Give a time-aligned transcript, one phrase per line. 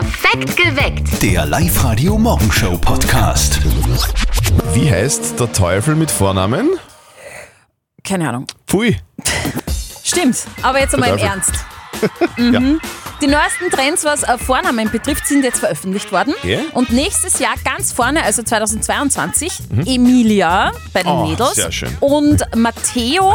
[0.00, 1.20] Perfekt geweckt.
[1.24, 3.58] Der Live-Radio Morgenshow Podcast.
[4.72, 6.70] Wie heißt der Teufel mit Vornamen?
[8.04, 8.46] Keine Ahnung.
[8.68, 8.96] Pfui.
[10.04, 11.18] Stimmt, aber jetzt einmal im.
[11.18, 11.52] Ernst.
[12.36, 12.80] Mhm.
[13.20, 16.34] Die neuesten Trends, was äh, Vornamen betrifft, sind jetzt veröffentlicht worden.
[16.38, 16.60] Okay.
[16.74, 19.52] Und nächstes Jahr ganz vorne, also 2022,
[19.86, 21.18] Emilia bei den Mhm.
[21.18, 21.88] Oh, Mädels sehr schön.
[22.00, 23.34] und Matteo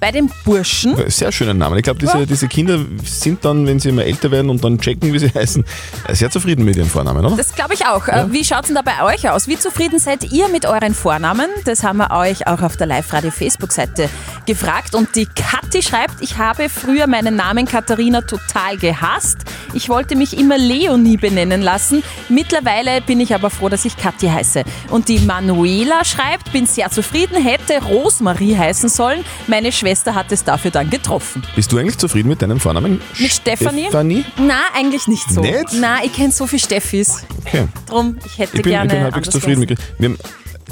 [0.00, 0.96] bei den Burschen.
[1.10, 1.76] Sehr schöner Name.
[1.78, 5.12] Ich glaube, diese, diese Kinder sind dann, wenn sie immer älter werden und dann checken,
[5.12, 5.64] wie sie heißen,
[6.08, 7.36] äh, sehr zufrieden mit ihrem Vornamen, oder?
[7.36, 8.08] Das glaube ich auch.
[8.08, 9.46] Äh, Wie schaut es denn da bei euch aus?
[9.46, 11.48] Wie zufrieden seid ihr mit euren Vornamen?
[11.66, 14.08] Das haben wir euch auch auf der Live-Radio-Facebook-Seite
[14.46, 14.94] gefragt.
[14.94, 19.38] Und die Kathi schreibt, ich habe früher meinen Namen Katharina total gehasst.
[19.74, 22.02] Ich wollte mich immer Leonie benennen lassen.
[22.28, 24.64] Mittlerweile bin ich aber froh, dass ich Kathi heiße.
[24.90, 29.24] Und die Manuela schreibt, bin sehr zufrieden, hätte Rosmarie heißen sollen.
[29.46, 31.42] Meine Schwester hat es dafür dann getroffen.
[31.56, 33.00] Bist du eigentlich zufrieden mit deinem Vornamen?
[33.18, 33.84] Mit Stefanie?
[33.84, 34.24] Stefanie?
[34.36, 35.40] Na, eigentlich nicht so.
[35.40, 35.68] Nicht?
[35.74, 37.24] Na, ich kenne so viele Steffis.
[37.46, 37.66] Okay.
[37.86, 38.88] Drum, ich hätte Ich bin, ich gerne.
[38.90, 39.78] bin halbwegs zufrieden mit.
[39.98, 40.18] Wir haben,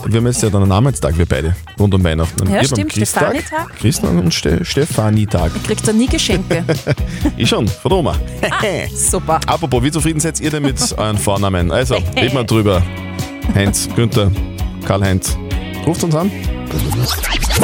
[0.07, 2.49] wir haben jetzt ja dann einen Namenstag, wir beide, rund um Weihnachten.
[2.49, 3.77] Ja, wir stimmt, Stefanitag.
[3.77, 5.53] Christag und Ste Stefanie-Tag.
[5.65, 6.65] Kriegt er nie Geschenke.
[7.37, 8.15] Ich schon, von der Oma.
[8.95, 9.41] Super.
[9.47, 11.71] Apropos, wie zufrieden seid ihr denn mit euren Vornamen?
[11.71, 12.83] Also, reden wir drüber.
[13.55, 14.31] Heinz, Günther,
[14.87, 15.37] Karl-Heinz.
[15.87, 16.31] Ruft uns an.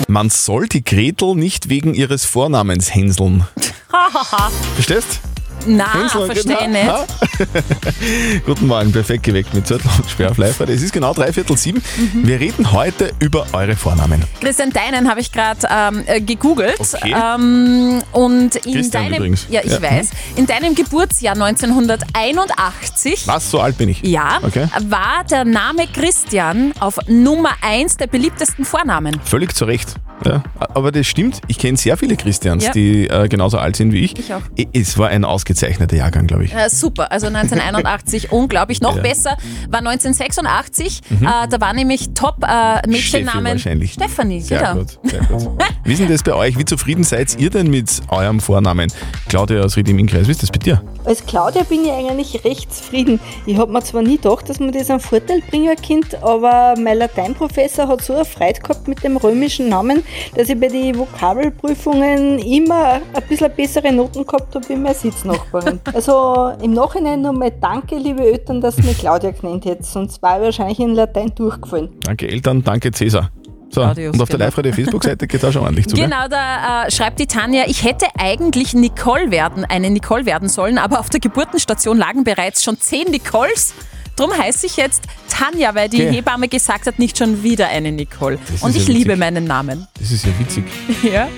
[0.08, 3.44] Man soll die Gretel nicht wegen ihres Vornamens hänseln.
[4.74, 5.20] Verstehst?
[5.66, 7.00] Na, Hänsel, verstehe genau.
[7.00, 8.44] nicht.
[8.46, 11.56] Guten Morgen, perfekt geweckt mit Zettel und Sperr auf live Es ist genau drei Viertel
[11.56, 11.82] sieben.
[11.96, 12.26] Mhm.
[12.26, 14.22] Wir reden heute über eure Vornamen.
[14.40, 16.78] Christian Deinen habe ich gerade ähm, äh, gegoogelt.
[16.78, 17.14] Okay.
[17.14, 19.46] Ähm, und in Christian deinem, übrigens.
[19.50, 19.82] ja, ich Ja.
[19.82, 24.02] weiß, in deinem Geburtsjahr 1981 Was, so alt bin ich?
[24.02, 24.66] ja, Okay.
[24.88, 29.18] war der Name Christian auf Nummer 1 der beliebtesten Vornamen.
[29.24, 29.94] Völlig zu Recht.
[30.24, 31.40] Ja, aber das stimmt.
[31.46, 32.72] Ich kenne sehr viele Christians, Ja.
[32.72, 34.18] die äh, genauso alt sind wie ich.
[34.18, 34.40] Ich auch.
[34.72, 36.54] Es war ein ausgezeichneter Jahrgang, glaube ich.
[36.54, 38.80] Äh, super, also 1981 unglaublich.
[38.80, 39.02] Noch Ja.
[39.02, 39.06] Mhm.
[39.08, 39.36] besser
[39.68, 41.00] war 1986.
[41.10, 43.92] Äh, da war nämlich Top-Mädchennamen wahrscheinlich.
[43.92, 44.40] Stefanie.
[44.40, 44.74] Sehr genau.
[44.76, 45.48] gut, sehr gut.
[45.84, 46.58] Wie ist denn das bei euch?
[46.58, 48.90] Wie zufrieden seid ihr denn mit eurem Vornamen?
[49.28, 50.82] Claudia aus Ried im Innkreis, wie ist das bei dir?
[51.06, 53.20] Als Claudia bin ich eigentlich recht zufrieden.
[53.46, 56.98] Ich habe mir zwar nie gedacht, dass man das einen Vorteil bringen könnte, aber mein
[56.98, 60.02] Lateinprofessor hat so eine Freude gehabt mit dem römischen Namen,
[60.34, 65.80] dass ich bei den Vokabelprüfungen immer ein bisschen bessere Noten gehabt habe wie meine Sitznachbarin.
[65.94, 70.38] Also im Nachhinein nochmal danke, liebe Eltern, dass ihr mich Claudia genannt hättet, sonst war
[70.38, 71.90] ich wahrscheinlich in Latein durchgefallen.
[72.00, 73.30] Danke Eltern, danke Cäsar.
[73.70, 74.46] So, Claudius, und auf der genau.
[74.46, 75.96] Live-Radio-Facebook-Seite geht es auch schon ordentlich zu.
[75.96, 80.78] Genau, da äh, schreibt die Tanja, ich hätte eigentlich Nicole werden, eine Nicole werden sollen,
[80.78, 83.74] aber auf der Geburtenstation lagen bereits schon zehn Nicoles.
[84.14, 86.14] Drum heiße ich jetzt Tanja, weil die Okay.
[86.14, 88.38] Hebamme gesagt hat, nicht schon wieder eine Nicole.
[88.54, 89.18] ist Und ja ich liebe witzig.
[89.18, 89.86] meinen Namen.
[90.00, 90.64] Das ist ja witzig.
[91.02, 91.28] Ja.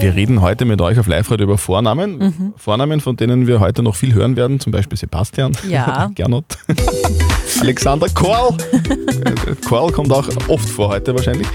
[0.00, 2.18] Wir reden heute mit euch auf Live-Radio über Vornamen.
[2.18, 2.54] Mhm.
[2.56, 6.10] Vornamen, von denen wir heute noch viel hören werden, zum Beispiel Sebastian, Ja.
[6.16, 6.46] Gernot,
[7.62, 8.56] Alexander Korl.
[8.72, 11.46] Äh, Korl kommt auch oft vor heute wahrscheinlich.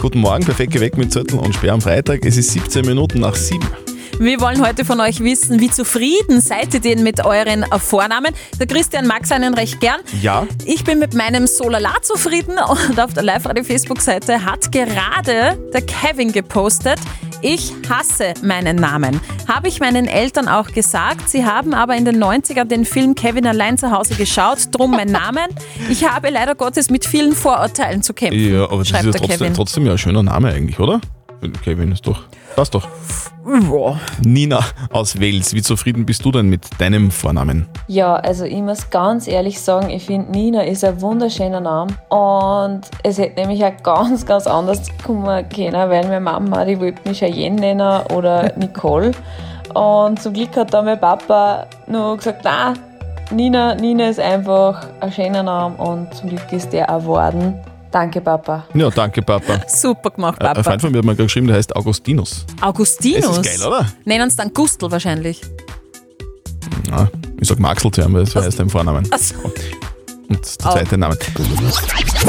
[0.00, 2.24] Guten Morgen, perfekt geweckt mit Zettel und Sperr am Freitag.
[2.24, 3.66] Es ist 17 Minuten nach 7.
[4.18, 8.32] Wir wollen heute von euch wissen, wie zufrieden seid ihr denn mit euren Vornamen?
[8.58, 10.00] Der Christian mag seinen recht gern.
[10.22, 16.32] Ja, Ich bin mit meinem Solala zufrieden und auf der Live-Radio-Facebook-Seite hat gerade der Kevin
[16.32, 16.98] gepostet,
[17.42, 19.20] ich hasse meinen Namen.
[19.46, 21.28] Habe ich meinen Eltern auch gesagt.
[21.28, 25.08] Sie haben aber in den 90ern den Film Kevin allein zu Hause geschaut, drum mein
[25.08, 25.46] Namen.
[25.90, 29.54] Ich habe leider Gottes mit vielen Vorurteilen zu kämpfen, ja aber das ist ja trotzdem,
[29.54, 31.00] trotzdem ja ein schöner Name eigentlich, oder?
[31.62, 32.22] Kevin ist doch.
[32.54, 32.88] Passt doch.
[33.46, 34.00] Ja.
[34.24, 34.60] Nina
[34.90, 37.68] aus Wels, wie zufrieden bist du denn mit deinem Vornamen?
[37.86, 42.80] Ja, also ich muss ganz ehrlich sagen, ich finde Nina ist ein wunderschöner Name und
[43.02, 47.18] es hätte nämlich auch ganz, ganz anders kommen können, weil meine Mama, die wollte mich
[47.18, 49.12] Cheyenne nennen oder Nicole
[49.74, 52.74] und zum Glück hat da mein Papa nur gesagt, na,
[53.30, 57.60] Nina, Nina ist einfach ein schöner Name und zum Glück ist der auch geworden.
[57.96, 58.66] Danke, Papa.
[58.74, 59.58] Ja, danke, Papa.
[59.68, 60.62] Super gemacht, Ein Papa.
[60.62, 62.44] Freund von mir hat mir gerade geschrieben, der heißt Augustinus.
[62.60, 63.24] Augustinus.
[63.24, 63.86] Das ist geil, oder?
[64.04, 65.40] Nennen uns dann Gustl wahrscheinlich.
[66.90, 67.08] Ja,
[67.40, 69.10] ich sag Maxel zu ihm, weil das heißt dein Vornamen.
[69.10, 69.34] Achso.
[70.28, 71.16] Und der zweite Name.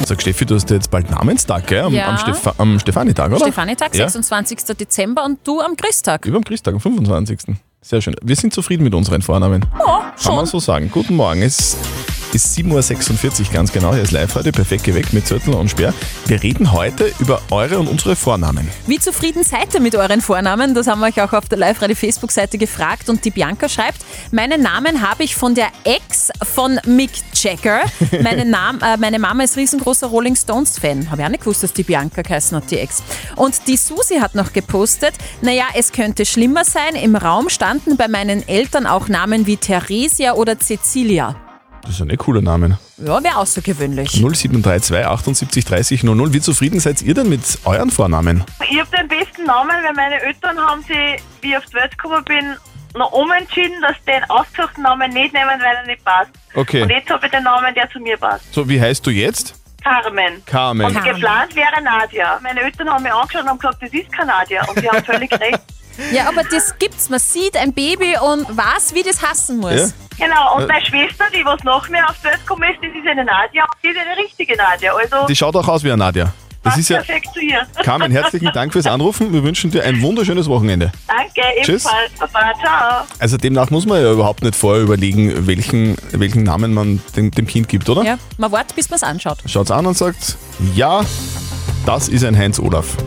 [0.06, 1.81] Sag Steffi, du hast jetzt bald Namenstag, gell?
[1.81, 2.12] Am, Ja.
[2.12, 3.39] am, Stefa am Stefanitag, oder?
[3.42, 4.07] Stefanitag, Ja.
[4.07, 4.59] 26.
[4.80, 6.25] Dezember und du am Christtag.
[6.25, 7.39] Über dem Christtag, am 25.
[7.81, 8.15] Sehr schön.
[8.24, 9.65] Wir sind zufrieden mit unseren Vornamen.
[9.86, 10.89] Ja, Kann man so sagen.
[10.94, 11.42] Guten Morgen.
[11.42, 11.75] Es
[12.38, 13.95] bis 7.46 Uhr ganz genau.
[13.95, 15.92] Hier ist live heute, perfekt geweckt mit Zürtel und Speer.
[16.28, 18.69] Wir reden heute über eure und unsere Vornamen.
[18.86, 20.75] Wie zufrieden seid ihr mit euren Vornamen?
[20.75, 25.01] Das haben wir euch auch auf der Live-Radio-Facebook-Seite gefragt und die Bianca schreibt, meinen Namen
[25.01, 27.81] habe ich von der Ex von Mick Jagger.
[28.22, 31.10] Meine, Nam äh, meine Mama ist riesengroßer Rolling Stones-Fan.
[31.10, 33.01] Habe ich auch nicht gewusst, dass die Bianca geheißen hat, die Ex.
[33.36, 36.94] Und die Susi hat noch gepostet, naja, es könnte schlimmer sein.
[37.01, 41.36] Im Raum standen bei meinen Eltern auch Namen wie Theresia oder Cecilia.
[41.88, 42.78] Das ist ein cooler Name.
[42.98, 44.12] Ja, wäre außergewöhnlich.
[44.12, 46.34] 0732 78 30 00.
[46.34, 48.44] Wie zufrieden seid ihr denn mit euren Vornamen?
[48.69, 51.98] Ich habe den besten Namen, weil meine Eltern haben sich, wie ich auf die Welt
[51.98, 52.56] gekommen bin,
[52.94, 56.31] noch umentschieden, dass sie den ausgesuchten Namen nicht nehmen, weil er nicht passt.
[56.56, 56.81] Okay.
[56.81, 58.54] Und jetzt habe ich den Namen, der zu mir passt.
[58.54, 59.56] So, wie heißt du jetzt?
[59.81, 60.44] Carmen.
[60.45, 60.88] Carmen.
[60.88, 62.38] Und geplant wäre Nadia.
[62.44, 64.66] Meine Eltern haben mich angeschaut und haben gesagt, das ist keine Nadia.
[64.68, 65.60] Und sie haben völlig recht.
[66.11, 67.09] Ja, aber das gibt's.
[67.09, 69.73] Man sieht ein Baby und weiß, wie das hassen muss.
[69.73, 70.25] Ja?
[70.25, 73.07] Genau, und meine Schwester, die was nach mir auf die Welt gekommen ist, das ist
[73.07, 74.94] eine Nadia und die ist eine richtige Nadia.
[74.94, 76.33] Also Die schaut auch aus wie eine Nadja.
[76.63, 76.97] Das ist ja.
[76.97, 77.65] perfekt zu ihr.
[77.83, 79.31] Carmen, herzlichen Dank fürs Anrufen.
[79.31, 80.91] Wir wünschen dir ein wunderschönes Wochenende.
[81.07, 81.85] Danke, Tschüss.
[81.85, 82.11] ebenfalls.
[82.19, 83.03] Baba, ciao.
[83.19, 87.47] Also demnach muss man ja überhaupt nicht vorher überlegen, welchen, welchen Namen man dem, dem
[87.47, 88.03] Kind gibt, oder?
[88.03, 89.38] Ja, man wartet, bis man es anschaut.
[89.45, 90.38] Schaut's an und sagt,
[90.75, 91.01] ja,
[91.88, 92.98] das ist ein Heinz Olaf.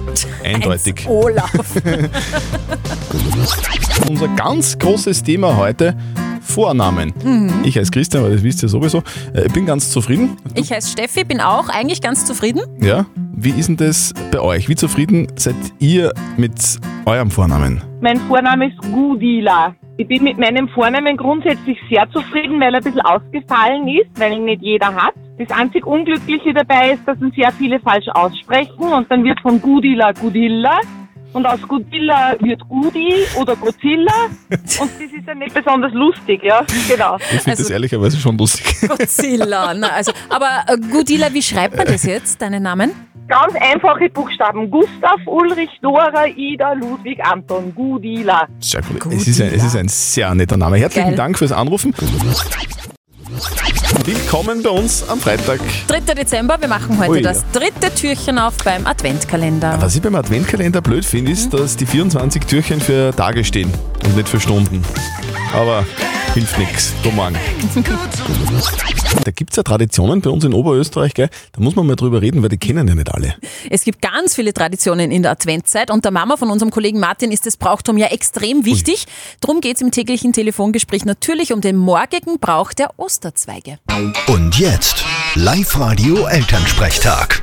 [0.42, 1.06] Eindeutig.
[1.06, 1.52] Olaf.
[4.08, 5.94] Unser ganz großes Thema heute,
[6.40, 7.12] Vornamen.
[7.22, 7.52] Mhm.
[7.62, 9.02] Ich heiße Christian, aber das wisst ihr sowieso.
[9.34, 10.38] Äh, Ich bin ganz zufrieden.
[10.54, 12.62] Ich heiße Steffi, bin auch eigentlich ganz zufrieden.
[12.80, 13.04] Ja.
[13.36, 14.68] Wie ist denn das bei euch?
[14.70, 16.54] Wie zufrieden seid ihr mit
[17.04, 17.82] eurem Vornamen?
[18.00, 19.74] Mein Vorname ist Gudila.
[19.98, 24.32] Ich bin mit meinem Vornamen grundsätzlich sehr zufrieden, weil er ein bisschen ausgefallen ist, weil
[24.32, 25.12] ihn nicht jeder hat.
[25.40, 29.58] Das einzig Unglückliche dabei ist, dass ihn sehr viele falsch aussprechen und dann wird von
[29.60, 30.80] Gudila Gudilla
[31.32, 34.12] und aus Gudilla wird Gudi oder Godzilla
[34.50, 37.16] und das ist ja nicht besonders lustig, ja, genau.
[37.16, 38.66] Ich finde Also- das ehrlicherweise schon lustig.
[38.88, 39.72] Godzilla.
[39.72, 42.90] Na, also, aber äh, Gudila, wie schreibt man das jetzt, deinen Namen?
[43.28, 44.70] Ganz einfache Buchstaben.
[44.70, 48.46] Gustav, Ulrich, Dora, Ida, Ludwig, Anton, Gudila.
[48.58, 49.12] Sehr cool.
[49.14, 50.76] Es ist, ein, es ist ein sehr netter Name.
[50.78, 51.16] Herzlichen Geil.
[51.16, 51.94] Dank fürs Anrufen.
[54.04, 55.60] Willkommen bei uns am Freitag.
[55.88, 56.14] 3.
[56.14, 59.76] Dezember, wir machen heute Ui, das dritte Türchen auf beim Adventkalender.
[59.80, 63.70] Was ich beim Adventkalender blöd finde, ist, dass die 24 Türchen für Tage stehen
[64.04, 64.82] und nicht für Stunden.
[65.52, 65.84] Aber
[66.34, 66.94] hilft nichts.
[67.02, 67.36] Guten Morgen.
[69.24, 71.28] Da gibt es ja Traditionen bei uns in Oberösterreich, gell?
[71.52, 73.34] Da muss man mal drüber reden, weil die kennen ja nicht alle.
[73.68, 77.32] Es gibt ganz viele Traditionen in der Adventszeit und der Mama von unserem Kollegen Martin
[77.32, 79.06] ist das Brauchtum ja extrem wichtig.
[79.40, 83.78] Drum geht es im täglichen Telefongespräch natürlich um den morgigen Brauch der Osterzweige.
[84.26, 85.04] Und jetzt
[85.34, 87.42] Live-Radio Elternsprechtag.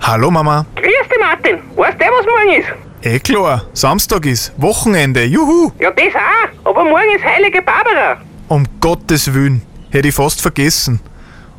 [0.00, 0.66] Hallo Mama.
[0.76, 1.58] Grüß dich, Martin.
[1.76, 2.91] Weißt du, was morgen ist?
[3.04, 5.72] Eh klar, Samstag ist, Wochenende, juhu!
[5.80, 6.70] Ja, das auch.
[6.70, 8.20] Aber morgen ist Heilige Barbara.
[8.46, 9.60] Um Gottes Willen,
[9.90, 11.00] hätte ich fast vergessen.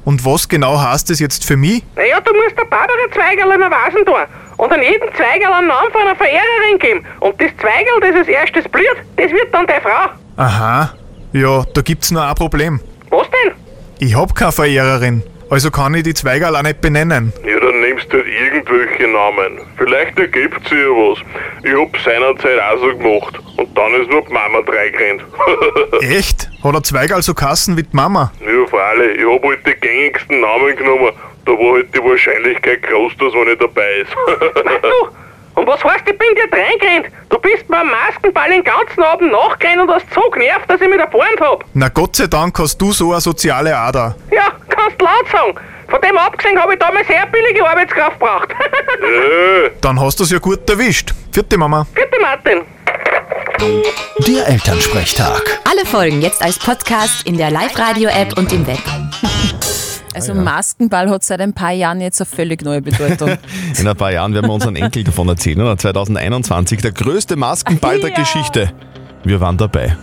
[0.06, 1.84] Und was genau heißt das jetzt für mich?
[1.98, 4.16] Naja, du musst der Barbara Zweigerl einen Vasen tun.
[4.56, 7.06] Und an jedem Zweigerl einen Namen von einer Verehrerin geben.
[7.19, 10.12] Und das Zweigerl, das als erstes blüht, das wird dann deine Frau.
[10.38, 10.94] Aha,
[11.34, 12.80] ja, da gibt's nur ein Problem.
[13.10, 13.54] Was denn?
[14.00, 17.34] Ich hab keine Verehrerin, also kann ich die Zweigerl auch nicht benennen.
[17.45, 19.61] Ja, dann nimmst du halt irgendwelche Namen.
[19.77, 21.19] Vielleicht ergibt sich ja was.
[21.63, 23.39] Ich hab seinerzeit auch so gemacht.
[23.57, 25.23] Und dann ist nur die Mama reingerannt.
[26.01, 26.49] Echt?
[26.63, 28.31] Hat ein Zweigerl so Kassen wie die Mama?
[28.41, 29.19] ja, freilich.
[29.19, 31.11] Ich hab halt die gängigsten Namen genommen.
[31.45, 34.11] Da war halt die Wahrscheinlichkeit groß, dass man nicht dabei ist.
[35.55, 37.13] Du, und was heißt, ich bin dir reingerannt?
[37.29, 40.97] Du bist beim Maskenball den ganzen Abend nachgerannt und hast so genervt, dass ich mich
[40.97, 41.63] erfahren hab.
[41.75, 44.15] Na Gott sei Dank hast du so eine soziale Ader.
[44.31, 45.53] Ja, kannst laut sagen.
[45.94, 48.48] Von dem abgesehen habe ich damals sehr billige Arbeitskraft gebraucht.
[48.50, 51.13] ja, Dann hast du's ja gut erwischt.
[51.31, 51.86] Vierte Mama.
[51.94, 52.62] Bitte, Martin.
[54.25, 55.60] Der Elternsprechtag.
[55.69, 58.80] Alle Folgen jetzt als Podcast in der Live-Radio-App und im Web.
[60.16, 63.38] Also Maskenball hat seit ein paar Jahren jetzt eine völlig neue Bedeutung.
[63.80, 65.59] In ein paar Jahren werden wir unseren Enkel davon erzählen.
[65.62, 65.76] Oder?
[65.78, 68.16] 2021, der größte Maskenball der Ja.
[68.16, 68.71] Geschichte.
[69.23, 69.95] Wir waren dabei.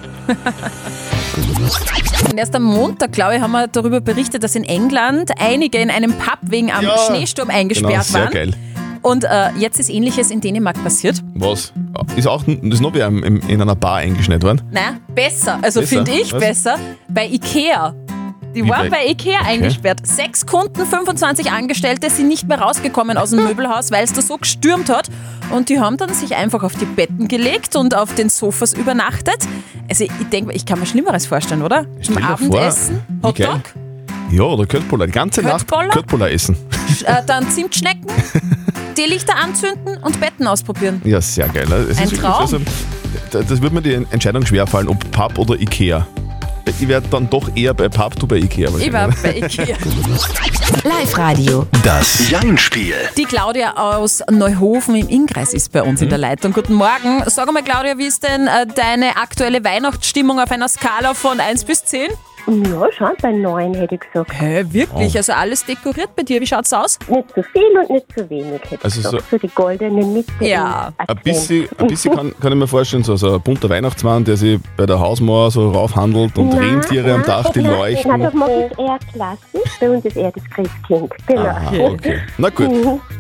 [2.30, 5.90] Und erst am Montag, glaube ich, haben wir darüber berichtet, dass in England einige in
[5.90, 6.98] einem Pub wegen einem Ja.
[7.06, 8.32] Schneesturm eingesperrt Genau, sehr waren.
[8.32, 8.54] geil.
[9.02, 11.22] Und äh, jetzt ist ähnliches in Dänemark passiert.
[11.34, 11.72] Was?
[12.16, 14.60] Ist auch ist noch im- in einer Bar eingeschneit worden?
[14.70, 15.58] Nein, besser.
[15.62, 16.40] Also finde ich Was?
[16.40, 16.76] besser.
[17.08, 17.94] Bei Ikea.
[18.54, 20.07] Die Wie waren bei- Ikea eingesperrt.
[20.07, 24.37] Sechs Kunden, 25 Angestellte sind nicht mehr rausgekommen aus dem Möbelhaus, weil es da so
[24.38, 25.09] gestürmt hat.
[25.50, 29.38] Und die haben dann sich einfach auf die Betten gelegt und auf den Sofas übernachtet.
[29.88, 31.87] Also ich denke, ich kann mir Schlimmeres vorstellen, oder?
[32.00, 33.61] Stell Zum vor, Abendessen, wie Hotdog.
[34.30, 35.07] Ja, oder Köttbullar.
[35.09, 35.88] Die ganze Nacht Köttbullar?
[35.90, 36.57] Köttbullar essen.
[37.04, 38.07] äh, dann Zimtschnecken,
[38.97, 41.00] die Lichter anzünden und Betten ausprobieren.
[41.04, 41.66] Ja, sehr geil.
[41.90, 42.40] Es Ein wirklich- Traum.
[42.42, 42.59] Also,
[43.33, 46.07] da- das wird mir die Entscheidung schwerfallen, ob Pub oder Ikea.
[46.70, 48.70] Ich werde dann doch eher bei Pub, du bei Ikea.
[48.78, 49.76] Ich war bei Ikea.
[50.84, 51.66] Live-Radio.
[51.82, 52.94] Das Jein-Spiel.
[53.16, 56.52] Die Claudia aus Neuhofen im Innkreis ist bei uns in der Leitung.
[56.52, 57.22] Guten Morgen.
[57.26, 61.64] Sag mal, Claudia, wie ist denn äh, deine aktuelle Weihnachtsstimmung auf einer Skala von 1
[61.64, 62.08] bis 10?
[62.47, 64.32] Ja, schon bei neun hätte ich gesagt.
[64.40, 65.16] Hä, wirklich?
[65.16, 66.40] Also alles dekoriert bei dir.
[66.40, 66.99] Wie schaut's aus?
[67.09, 69.30] Nicht zu viel und nicht zu wenig hätte Also ich so- gesagt.
[69.30, 70.32] So die goldene Mitte.
[70.40, 70.92] Ja.
[70.99, 74.25] im Ein bisschen, ein bisschen kann, kann ich mir vorstellen, so, so ein bunter Weihnachtsmann,
[74.25, 77.73] der sich bei der Hausmauer so raufhandelt und Nein, Rentiere am nein, Dach, die nein,
[77.73, 78.11] leuchten.
[78.11, 79.78] Nein, das mag ich eher klassisch.
[79.80, 81.11] Bei uns ist eher das Christkind.
[81.26, 81.40] Genau.
[81.42, 82.18] Aha, okay.
[82.38, 82.70] Na gut.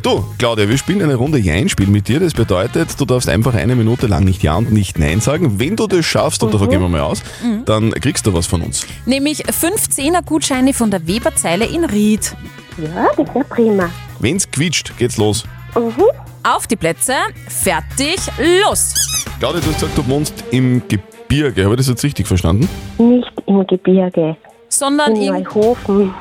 [0.02, 2.20] Du, Claudia, wir spielen eine Runde Jein-Spiel mit dir.
[2.20, 5.58] Das bedeutet, du darfst einfach eine Minute lang nicht Ja und nicht Nein sagen.
[5.60, 7.22] Wenn du das schaffst, und davon gehen wir mal aus,
[7.66, 8.86] dann kriegst du was von uns.
[9.10, 12.32] Nämlich 15er Gutscheine von der Weberzeile in Ried.
[12.78, 13.90] Ja, das wäre prima.
[14.20, 15.42] Wenn's quietscht, geht's los.
[15.74, 16.04] Mhm.
[16.44, 17.14] Auf die Plätze,
[17.48, 18.20] fertig,
[18.64, 18.94] los!
[19.40, 21.64] Claudia, du hast gesagt, du wohnst im Gebirge.
[21.64, 22.68] Habe ich das jetzt richtig verstanden?
[22.98, 24.36] Nicht im Gebirge.
[24.68, 25.42] Sondern In im.
[25.42, 26.14] Neuhofen.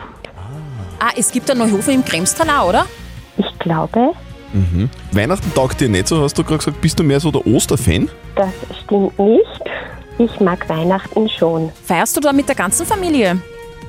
[0.99, 2.87] Ah, es gibt einen Neuhofen im Kremstal auch, oder?
[3.37, 4.13] Ich glaube,
[4.51, 4.89] Mhm.
[5.11, 6.81] Weihnachten taugt dir nicht so, hast du gerade gesagt.
[6.81, 8.09] Bist du mehr so der Osterfan?
[8.35, 8.49] das
[8.83, 9.58] stimmt nicht.
[10.19, 11.71] Ich mag Weihnachten schon.
[11.85, 13.41] Feierst du da mit der ganzen Familie?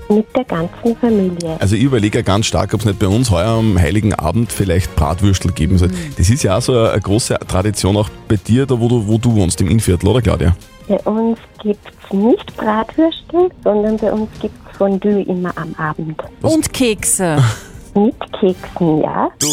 [0.08, 1.56] Mit der ganzen Familie.
[1.58, 4.52] Also ich überlege ja ganz stark, ob es nicht bei uns heuer am Heiligen Abend
[4.52, 5.90] vielleicht Bratwürstel geben soll.
[6.16, 9.18] Das ist ja auch so eine, große Tradition auch bei dir, da wo du, wo
[9.18, 10.54] du wohnst, im Innviertel, oder Claudia?
[10.86, 16.22] Bei uns gibt es nicht Bratwürstel, sondern bei uns gibt es Fondue immer am Abend.
[16.42, 17.42] Und Kekse.
[17.94, 19.30] Mit Keksen, ja.
[19.40, 19.48] Du,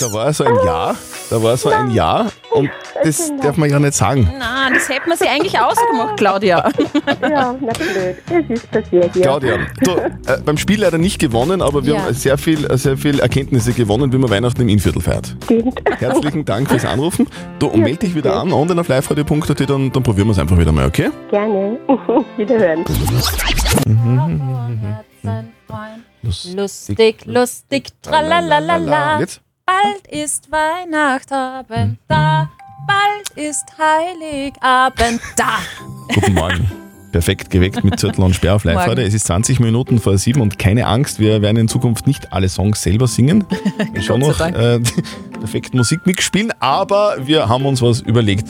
[0.00, 0.96] da war so ein Jahr,
[1.30, 2.70] da war so ein Jahr und
[3.02, 4.32] das darf man ja nicht sagen.
[4.38, 6.68] Na, das hätte man sich eigentlich ausgemacht, Claudia.
[7.22, 8.16] Ja, na blöd.
[8.30, 9.22] Es ist passiert, ja.
[9.22, 12.02] Claudia, du, äh, beim Spiel leider nicht gewonnen, aber wir Ja.
[12.02, 15.36] haben sehr viel, äh, sehr viel Erkenntnisse gewonnen, wie man Weihnachten im Innviertel feiert.
[15.44, 15.80] Stimmt.
[15.98, 17.26] Herzlichen Dank fürs Anrufen.
[17.58, 20.58] Du, und melde dich wieder an, online auf liveradio.at, dann, dann probieren wir es einfach
[20.58, 21.10] wieder mal, okay?
[21.30, 21.78] Gerne.
[22.36, 22.84] Wiederhören.
[26.54, 29.20] Lustig, lustig, tralalala.
[29.20, 29.40] Jetzt?
[29.66, 32.50] Bald ist Weihnachtabend da,
[32.86, 35.58] bald ist Heiligabend da.
[36.12, 36.70] Guten Morgen.
[37.12, 39.02] Perfekt geweckt mit Zettel und Sperr auf live heute.
[39.02, 42.50] Es ist 20 Minuten vor sieben und keine Angst, wir werden in Zukunft nicht alle
[42.50, 43.46] Songs selber singen.
[44.02, 44.80] Schon noch äh,
[45.38, 48.46] perfekt Musik mitspielen, aber wir haben uns was überlegt.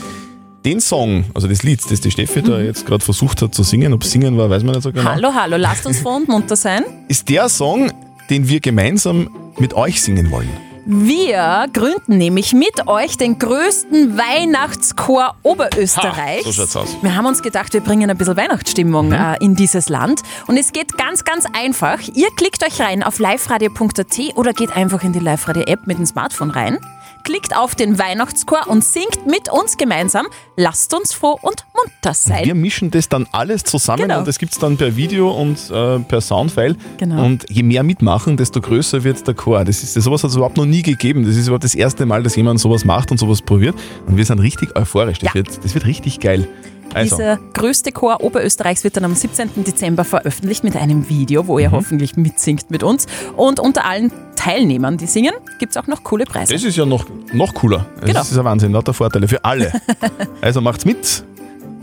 [0.65, 3.93] Den Song, also das Lied, das die Steffi da jetzt gerade versucht hat zu singen,
[3.93, 6.31] ob es singen war, weiß man nicht so genau, Hallo, hallo, lasst uns von unten
[6.33, 6.83] munter sein.
[7.07, 7.89] ist der Song,
[8.29, 9.29] den wir gemeinsam
[9.59, 10.74] mit euch singen wollen.
[10.87, 16.45] Wir gründen nämlich mit euch den größten Weihnachtschor Oberösterreichs.
[16.45, 16.97] Ha, so schaut's aus.
[17.01, 20.21] Wir haben uns gedacht, wir bringen ein bisschen Weihnachtsstimmung äh, in dieses Land.
[20.45, 21.99] Und es geht ganz, ganz einfach.
[22.13, 26.51] Ihr klickt euch rein auf liveradio.at oder geht einfach in die Live-Radio-App mit dem Smartphone
[26.51, 26.77] rein.
[27.25, 30.27] Klickt auf den Weihnachtschor und singt mit uns gemeinsam.
[30.57, 32.45] Lasst uns froh und munter sein.
[32.45, 34.19] Wir mischen das dann alles zusammen Genau.
[34.19, 36.75] und das gibt es dann per Video und äh, per Soundfile.
[36.97, 37.25] Genau.
[37.25, 39.65] Und je mehr mitmachen, desto größer wird der Chor.
[39.65, 41.25] Das ist, sowas hat es überhaupt noch nie gegeben.
[41.25, 43.75] Das ist überhaupt das erste Mal, dass jemand sowas macht und sowas probiert.
[44.05, 45.17] Und wir sind richtig euphorisch.
[45.19, 45.33] Das, Ja.
[45.33, 46.47] wird, das wird richtig geil.
[46.95, 49.63] Also, Dieser größte Chor Oberösterreichs wird dann am 17.
[49.65, 51.73] Dezember veröffentlicht mit einem Video, wo ihr Mhm.
[51.73, 53.05] hoffentlich mitsingt mit uns.
[53.35, 56.53] Und unter allen Teilnehmern, die singen, gibt es auch noch coole Preise.
[56.53, 57.85] das ist ja noch, noch cooler.
[57.99, 58.21] Das Genau.
[58.21, 59.73] ist ein Wahnsinn, lauter Vorteile für alle.
[60.41, 61.23] also macht's mit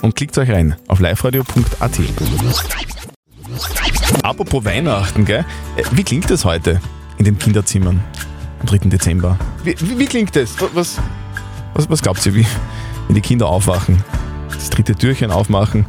[0.01, 2.01] und klickt euch rein auf liveradio.at.
[4.23, 5.45] Apropos Weihnachten, gell?
[5.77, 6.81] Äh, Wie klingt das heute
[7.19, 8.01] in den Kinderzimmern
[8.61, 8.89] am 3.
[8.89, 9.39] Dezember?
[9.65, 10.55] Wie, wie, wie klingt das?
[10.75, 10.99] Was,
[11.75, 12.47] was, was glaubt ihr, wie,
[13.09, 14.03] wenn die Kinder aufwachen,
[14.55, 15.87] das dritte Türchen aufmachen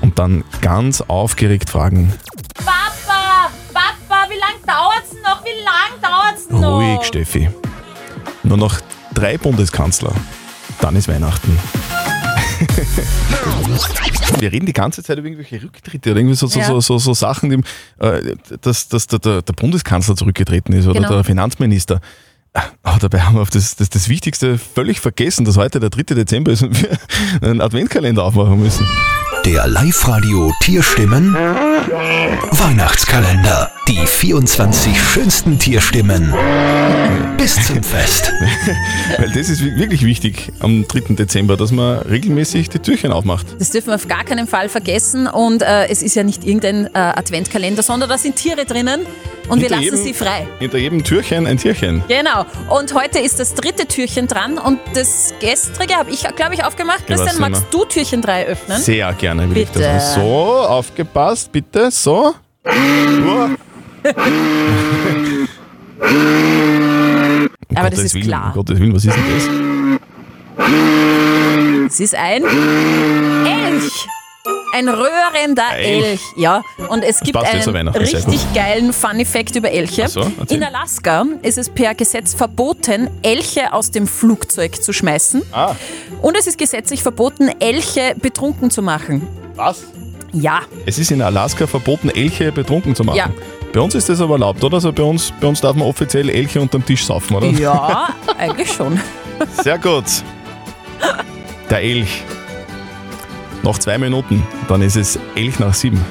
[0.00, 2.12] und dann ganz aufgeregt fragen,
[2.56, 5.44] Papa, Papa, wie lange dauert's noch?
[5.44, 6.78] Wie lange dauert's noch?
[6.78, 7.48] ruhig Steffi,
[8.42, 8.80] nur noch
[9.14, 10.12] drei Bundeskanzler,
[10.80, 11.58] dann ist Weihnachten.
[14.38, 16.66] Wir reden die ganze Zeit über irgendwelche Rücktritte oder irgendwie so, so, Ja.
[16.66, 17.60] so, so, so Sachen, die,
[18.04, 21.12] äh, dass, dass der, der, der Bundeskanzler zurückgetreten ist oder Genau.
[21.14, 22.00] der Finanzminister.
[22.82, 26.14] Aber dabei haben wir auf das, das, das Wichtigste völlig vergessen, dass heute der 3.
[26.14, 26.98] Dezember ist und wir
[27.42, 28.86] einen Adventkalender aufmachen müssen.
[29.44, 31.34] Der Live-Radio Tierstimmen
[32.52, 33.75] Weihnachtskalender.
[33.88, 36.34] Die 24 schönsten Tierstimmen
[37.36, 38.32] bis zum Fest.
[39.18, 41.14] Weil das ist wi- wirklich wichtig am 3.
[41.14, 43.46] Dezember, dass man regelmäßig die Türchen aufmacht.
[43.60, 45.28] Das dürfen wir auf gar keinen Fall vergessen.
[45.28, 49.02] Und äh, es ist ja nicht irgendein äh, Adventkalender, sondern da sind Tiere drinnen
[49.48, 50.48] und wir Hinter lassen jedem- sie frei.
[50.58, 52.02] Hinter jedem Türchen ein Tierchen.
[52.08, 52.44] Genau.
[52.70, 57.06] Und heute ist das dritte Türchen dran und das gestrige habe ich, glaube ich, aufgemacht.
[57.06, 58.80] Christian, magst du Türchen 3 öffnen?
[58.80, 59.84] Sehr gerne will ich Bitte.
[59.84, 60.14] das.
[60.16, 62.34] So, aufgepasst, bitte, so.
[65.98, 68.46] Um Aber das Gottes ist Willen, klar.
[68.48, 69.48] Um Gottes Willen, was ist denn das?
[71.92, 74.08] Es ist ein Elch.
[74.72, 76.04] Ein röhrender Elch.
[76.04, 76.20] Elch.
[76.36, 80.08] Ja, und es gibt einen richtig geilen Funny Fact über Elche.
[80.08, 80.30] So.
[80.48, 85.42] In Alaska ist es per Gesetz verboten, Elche aus dem Flugzeug zu schmeißen.
[85.52, 85.74] Ah.
[86.20, 89.26] Und es ist gesetzlich verboten, Elche betrunken zu machen.
[89.54, 89.84] Was?
[90.32, 90.60] Ja.
[90.84, 93.16] Es ist in Alaska verboten, Elche betrunken zu machen.
[93.16, 93.30] Ja.
[93.76, 94.76] Bei uns ist das aber erlaubt, oder?
[94.76, 97.46] Also bei uns, bei uns darf man offiziell Elche unterm Tisch saufen, oder?
[97.48, 98.98] Ja, eigentlich schon.
[99.62, 100.04] Sehr gut.
[101.68, 102.22] Der Elch.
[103.62, 106.02] Noch zwei Minuten, dann ist es Elch nach sieben.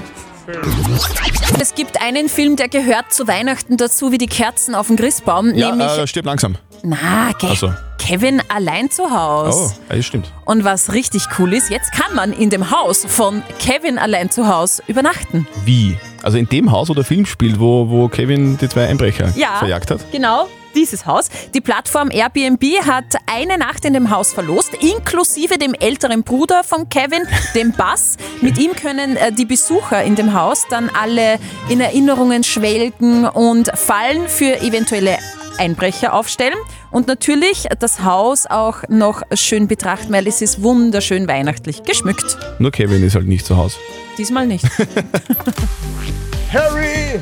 [1.60, 5.56] Es gibt einen Film, der gehört zu Weihnachten dazu wie die Kerzen auf dem Christbaum,
[5.56, 6.58] Ja, nämlich äh, stirb langsam.
[6.84, 7.74] na, Ke Also.
[8.06, 9.56] Kevin allein zu Haus.
[9.56, 10.32] Oh, ja, das stimmt.
[10.46, 14.48] Und was richtig cool ist, jetzt kann man in dem Haus von Kevin allein zu
[14.48, 15.48] Haus übernachten.
[15.66, 15.98] Wie?
[16.22, 19.56] Also in dem Haus, wo der Film spielt, wo, wo Kevin die zwei Einbrecher Ja,
[19.58, 20.00] verjagt hat?
[20.12, 20.48] genau.
[20.76, 21.30] Dieses Haus.
[21.54, 26.90] Die Plattform Airbnb hat eine Nacht in dem Haus verlost, inklusive dem älteren Bruder von
[26.90, 27.22] Kevin,
[27.56, 28.18] dem Bass.
[28.42, 33.72] Mit ihm können äh, die Besucher in dem Haus dann alle in Erinnerungen schwelgen und
[33.74, 35.18] Fallen für eventuelle
[35.58, 36.58] Einbrecher aufstellen.
[36.92, 42.38] Und natürlich das Haus auch noch schön betrachten, weil es ist wunderschön weihnachtlich geschmückt.
[42.60, 43.78] Nur Kevin ist halt nicht zu Hause.
[44.18, 44.66] Diesmal nicht.
[46.54, 47.20] Harry!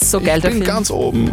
[0.00, 0.66] Ist so geil, ich der bin Film.
[0.66, 1.30] ganz oben.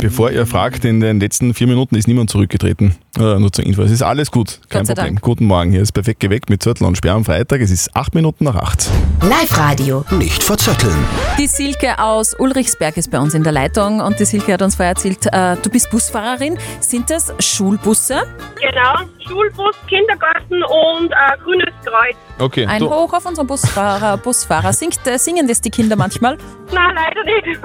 [0.00, 2.96] Bevor ihr fragt, in den letzten vier Minuten ist niemand zurückgetreten.
[3.18, 3.82] Äh, nur zur Info.
[3.82, 4.60] Es ist alles gut.
[4.68, 5.06] Kein Problem.
[5.06, 5.20] Dank.
[5.20, 5.70] Guten Morgen.
[5.70, 7.60] Hier ist perfekt geweckt mit Zürtel und Sperr am Freitag.
[7.60, 8.88] Es ist acht Minuten nach acht.
[9.22, 10.04] Live-Radio.
[10.10, 10.96] Nicht verzetteln.
[11.38, 14.74] Die Silke aus Ulrichsberg ist bei uns in der Leitung und die Silke hat uns
[14.74, 16.58] vorher erzählt, äh, du bist Busfahrerin.
[16.80, 18.22] Sind das Schulbusse?
[18.60, 22.16] Genau, Schulbus, Kindergarten und äh, Grünes Kreuz.
[22.40, 22.66] Okay.
[22.66, 24.16] Ein du, Hoch auf unseren Busfahrer.
[24.16, 24.72] Busfahrer.
[24.72, 26.38] Singt, äh, singen das die Kinder manchmal?
[26.72, 27.60] Nein, leider nicht.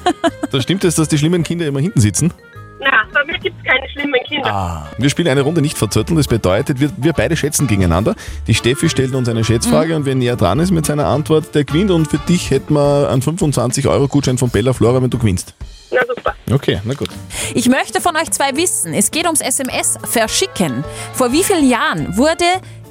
[0.50, 2.32] da stimmt es, dass die schlimmen Kinder immer hinten sitzen?
[2.80, 4.52] Nein, bei mir gibt es keine schlimmen Kinder.
[4.52, 4.88] Ah.
[4.98, 6.16] Wir spielen eine Runde nicht verzötteln.
[6.16, 8.14] Das bedeutet, wir, wir beide schätzen gegeneinander.
[8.46, 11.64] Die Steffi stellt uns eine Schätzfrage und wer näher dran ist mit seiner Antwort, der
[11.64, 11.90] gewinnt.
[11.90, 15.54] Und für dich hätten wir einen 25-Euro-Gutschein von Bella Flora, wenn du gewinnst.
[15.90, 16.34] Na super.
[16.50, 17.08] Okay, na gut.
[17.54, 20.84] Ich möchte von euch zwei wissen, es geht ums SMS verschicken.
[21.12, 22.44] Vor wie vielen Jahren wurde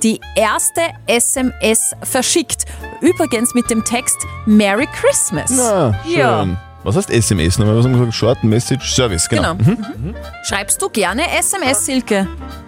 [0.03, 2.65] die erste SMS verschickt?
[3.01, 5.51] Übrigens mit dem Text Merry Christmas.
[5.51, 6.17] Na, schön.
[6.17, 6.47] Ja.
[6.83, 7.57] Was heißt SMS?
[7.59, 8.15] Nochmal, was haben wir gesagt?
[8.15, 9.55] Short Message Service, genau.
[9.55, 9.71] Genau.
[9.97, 10.15] Mhm.
[10.43, 12.27] Schreibst du gerne SMS, Silke?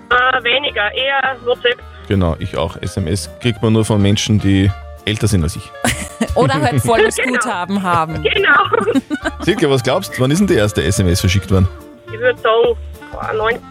[0.10, 1.78] Äh, weniger, eher WhatsApp.
[2.08, 2.76] Genau, ich auch.
[2.82, 4.70] SMS kriegt man nur von Menschen, die
[5.06, 5.72] älter sind als ich.
[6.36, 7.34] Oder halt volles Genau.
[7.34, 8.22] Guthaben haben?
[8.34, 9.00] Genau.
[9.42, 11.68] Silke, was glaubst du, wann ist denn die erste SMS verschickt worden?
[12.12, 12.78] Ich würde sagen,
[13.12, 13.62] boah, 19,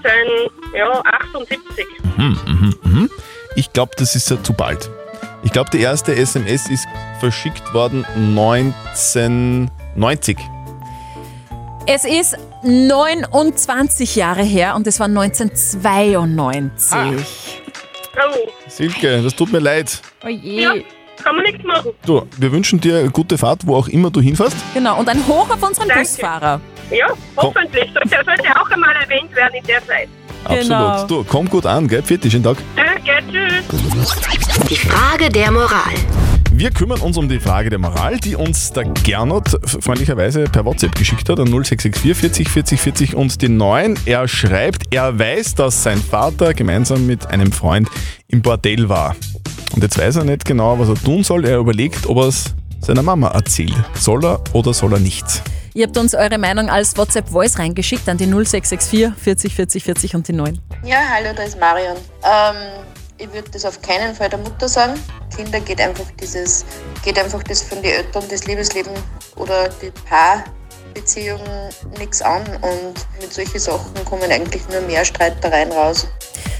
[0.77, 1.87] ja, 78.
[2.17, 3.11] Mhm, mhm, mhm.
[3.59, 4.89] Ich glaube, das ist ja zu bald.
[5.43, 6.87] Ich glaube, die erste SMS ist
[7.19, 10.39] verschickt worden 1990.
[11.87, 16.97] Es ist 29 Jahre her und es war 1992.
[18.15, 18.21] Oh,
[18.69, 20.03] Silke, das tut mir leid.
[20.25, 20.63] Oh je.
[20.63, 20.75] ja,
[21.21, 21.91] kann man nichts machen.
[22.07, 24.57] Du, wir wünschen dir eine gute Fahrt, wo auch immer du hinfährst.
[24.73, 26.05] Genau, und ein Hoch auf unseren Danke.
[26.05, 26.61] Busfahrer.
[26.93, 27.91] Ja, hoffentlich.
[27.93, 30.09] Sollte, sollte auch einmal erwähnt werden in der Zeit.
[30.49, 30.87] Genau.
[30.87, 31.11] Absolut.
[31.11, 32.03] Du, komm gut an, gell?
[32.03, 32.59] Vierte, schönen Tag.
[32.77, 34.69] Danke, tschüss.
[34.69, 35.95] Die Frage der Moral.
[36.53, 40.95] Wir kümmern uns um die Frage der Moral, die uns der Gernot freundlicherweise per WhatsApp
[40.97, 43.97] geschickt hat an 0664 40 40 40 und die 9.
[44.07, 47.89] Er schreibt, er weiß, dass sein Vater gemeinsam mit einem Freund
[48.27, 49.15] im Bordell war.
[49.75, 51.45] Und jetzt weiß er nicht genau, was er tun soll.
[51.45, 53.75] Er überlegt, ob er es seiner Mama erzählt.
[53.95, 55.25] Soll er oder soll er nicht?
[55.79, 60.27] Ihr habt uns eure Meinung als WhatsApp-Voice reingeschickt an die 0664 40 40 40 und
[60.27, 60.61] die 9.
[60.83, 61.97] Ja, hallo, da ist Marion.
[62.25, 62.85] Ähm,
[63.17, 64.95] ich würde das auf keinen Fall der Mutter sagen.
[65.37, 66.65] Kinder geht einfach dieses,
[67.05, 68.91] geht einfach das von den Eltern, das Liebesleben
[69.37, 69.93] oder die
[70.99, 71.41] Paarbeziehung
[71.99, 76.09] nichts an und mit solchen Sachen kommen eigentlich nur mehr Streitereien raus.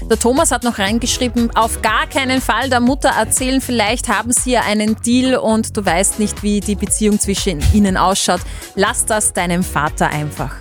[0.09, 4.51] Der Thomas hat noch reingeschrieben, auf gar keinen Fall der Mutter erzählen, vielleicht haben sie
[4.51, 8.41] ja einen Deal und du weißt nicht, wie die Beziehung zwischen ihnen ausschaut.
[8.75, 10.55] Lass das deinem Vater einfach.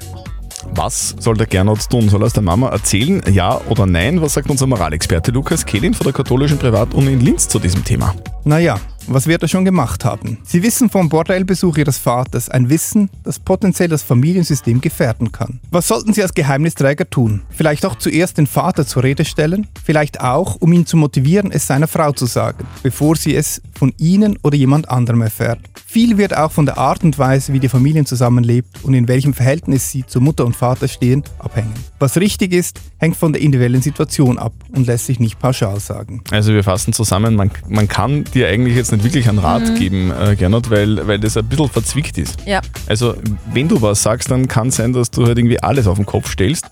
[0.71, 2.09] Was soll der Gernot tun?
[2.09, 3.23] Soll er es der Mama erzählen?
[3.31, 4.21] Ja oder nein?
[4.21, 8.15] Was sagt unser Moralexperte Lukas Kehlin von der katholischen Privatuni in Linz zu diesem Thema?
[8.45, 10.39] Naja, was wird er schon gemacht haben?
[10.45, 15.61] Sie wissen vom Bordellbesuch ihres Vaters, ein Wissen, das potenziell das Familiensystem gefährden kann.
[15.71, 17.43] Was sollten Sie als Geheimnisträger tun?
[17.51, 19.67] Vielleicht auch zuerst den Vater zur Rede stellen?
[19.83, 23.93] Vielleicht auch, um ihn zu motivieren, es seiner Frau zu sagen, bevor sie es von
[23.99, 25.61] Ihnen oder jemand anderem erfährt.
[25.87, 29.33] Viel wird auch von der Art und Weise, wie die Familien zusammenlebt und in welchem
[29.33, 31.73] Verhältnis sie zu Mutter und Vater stehen, abhängen.
[31.99, 36.23] Was richtig ist, hängt von der individuellen Situation ab und lässt sich nicht pauschal sagen.
[36.31, 39.75] Also wir fassen zusammen, man, man kann dir eigentlich jetzt nicht wirklich einen Rat Mhm.
[39.77, 42.37] geben, äh, Gernot, weil, weil das ein bisschen verzwickt ist.
[42.47, 42.61] Ja.
[42.87, 43.15] Also
[43.55, 46.07] wenn du was sagst, dann kann es sein, dass du halt irgendwie alles auf den
[46.07, 46.67] Kopf stellst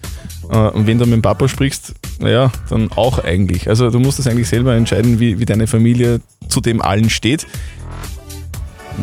[0.50, 3.68] Äh, Und wenn du mit dem Papa sprichst, naja, dann auch eigentlich.
[3.68, 6.20] Also du musst das eigentlich selber entscheiden, wie, wie deine Familie
[6.56, 7.46] zu dem allen steht.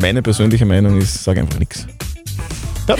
[0.01, 1.85] Meine persönliche Meinung ist, sag einfach nichts.
[2.87, 2.95] Ja.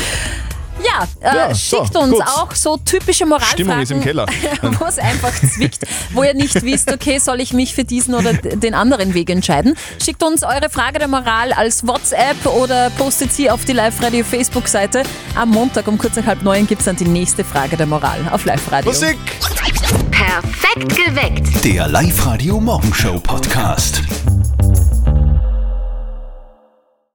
[0.84, 2.22] Ja, äh, Ja, so, schickt uns gut.
[2.22, 4.28] auch so typische Moralfragen, Stimmung ist im Keller.
[4.62, 5.80] wo es einfach zwickt,
[6.12, 9.76] wo ihr nicht wisst, okay, soll ich mich für diesen oder den anderen Weg entscheiden.
[10.00, 15.02] Schickt uns eure Frage der Moral als WhatsApp oder postet sie auf die Live-Radio Facebook-Seite.
[15.36, 18.20] Am Montag um kurz nach halb neun gibt es dann die nächste Frage der Moral
[18.32, 18.92] auf Live-Radio.
[18.92, 19.18] Musik!
[20.12, 21.66] Perfekt geweckt.
[21.66, 24.04] Der Live-Radio Morgenshow Podcast.